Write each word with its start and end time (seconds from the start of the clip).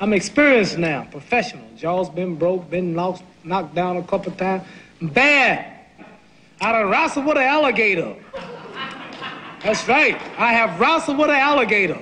I'm 0.00 0.12
experienced 0.12 0.78
now, 0.78 1.08
professional. 1.10 1.64
Jaw's 1.76 2.08
been 2.08 2.36
broke, 2.36 2.70
been 2.70 2.94
lost, 2.94 3.24
knocked 3.42 3.74
down 3.74 3.96
a 3.96 4.02
couple 4.04 4.30
times. 4.32 4.64
Bad. 5.02 5.74
I 6.60 6.72
done 6.72 6.88
wrestled 6.88 7.26
with 7.26 7.36
an 7.36 7.42
alligator. 7.42 8.16
That's 9.62 9.86
right. 9.88 10.14
I 10.38 10.52
have 10.52 10.78
wrestled 10.78 11.18
with 11.18 11.30
an 11.30 11.36
alligator. 11.36 11.98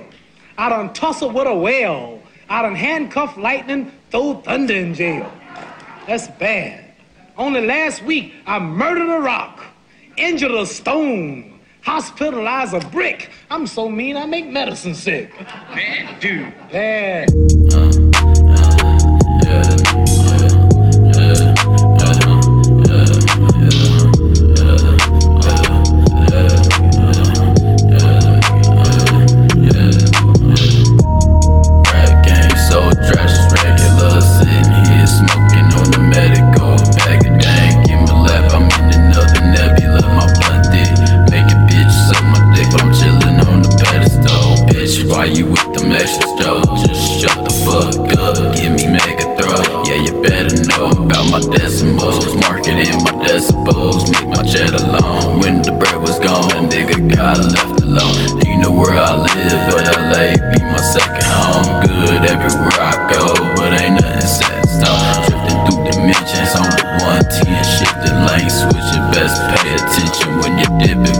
I 0.59 0.69
done 0.69 0.93
tussled 0.93 1.33
with 1.33 1.47
a 1.47 1.55
whale. 1.55 2.21
I 2.49 2.61
done 2.61 2.75
handcuffed 2.75 3.37
lightning, 3.37 3.91
throw 4.11 4.41
thunder 4.41 4.75
in 4.75 4.93
jail. 4.93 5.31
That's 6.07 6.27
bad. 6.27 6.85
Only 7.35 7.65
last 7.65 8.03
week, 8.03 8.33
I 8.45 8.59
murdered 8.59 9.09
a 9.09 9.19
rock, 9.19 9.63
injured 10.17 10.51
a 10.51 10.65
stone, 10.65 11.56
hospitalized 11.87 12.73
a 12.73 12.81
brick. 12.89 13.31
I'm 13.49 13.65
so 13.65 13.87
mean, 13.87 14.17
I 14.17 14.25
make 14.25 14.45
medicine 14.49 14.93
sick. 14.93 15.31
Man, 15.73 16.19
dude. 16.19 16.53
Bad. 16.69 17.29
Rap 17.31 18.27
uh, 18.27 18.36
Give 48.57 48.73
me 48.73 48.87
mega 48.89 49.25
throw. 49.37 49.83
Yeah, 49.85 50.01
you 50.01 50.13
better 50.21 50.49
know 50.65 50.89
about 50.89 51.29
my 51.29 51.39
decimals. 51.55 52.25
Marketing 52.41 52.97
my 53.05 53.13
decibels. 53.21 54.09
Make 54.11 54.29
my 54.33 54.43
cheddar 54.43 54.81
alone. 54.81 55.39
When 55.39 55.61
the 55.61 55.71
bread 55.77 56.01
was 56.01 56.17
gone, 56.19 56.65
nigga 56.69 56.97
got 57.15 57.37
left 57.37 57.81
alone. 57.85 58.41
You 58.45 58.57
know 58.57 58.71
where 58.73 58.97
I 58.97 59.13
live? 59.13 59.61
But 59.69 59.85
LA 59.93 60.33
be 60.51 60.59
my 60.65 60.81
second 60.81 61.23
home. 61.23 61.85
Good 61.85 62.25
everywhere 62.25 62.81
I 62.81 62.97
go, 63.13 63.33
but 63.55 63.77
ain't 63.77 64.01
nothing 64.01 64.25
set 64.25 64.57
in 64.57 64.65
stone. 64.65 65.21
Drifting 65.29 65.59
through 65.69 65.81
dimensions 65.93 66.53
on 66.57 66.69
the 66.73 66.85
110, 67.29 67.61
shifting 67.77 68.17
lanes, 68.25 68.57
switching. 68.57 69.05
Best 69.13 69.37
pay 69.53 69.73
attention 69.77 70.29
when 70.41 70.57
you're 70.57 70.75
dipping 70.81 71.16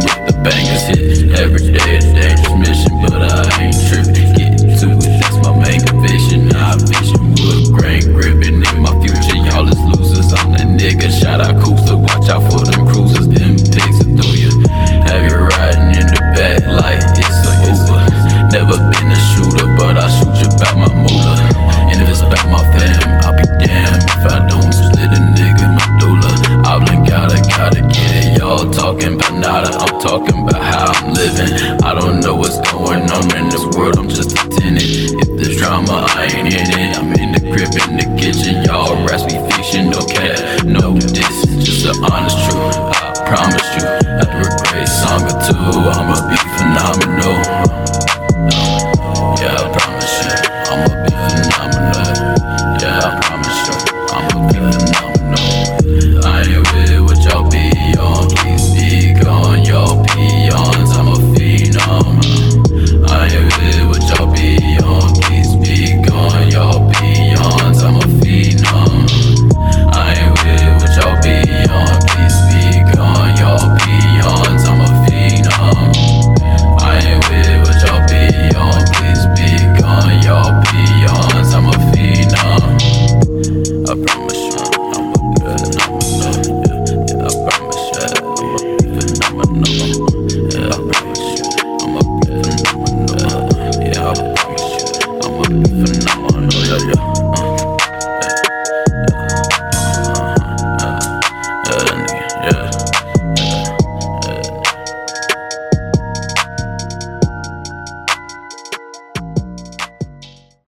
don't 32.08 32.22
know 32.22 32.36
what's 32.36 32.58
going 32.72 33.04
on 33.12 33.36
in 33.36 33.50
this 33.50 33.66
world, 33.76 33.98
I'm 33.98 34.08
just 34.08 34.32
a 34.32 34.50
tenant. 34.50 34.82
If 34.82 35.28
there's 35.36 35.58
drama, 35.58 36.08
I 36.08 36.24
ain't 36.24 36.54
in 36.54 36.80
it. 36.80 36.98
I'm 36.98 37.12
in 37.14 37.32
the 37.34 37.42
crib, 37.52 37.68
in 37.84 37.98
the 37.98 38.17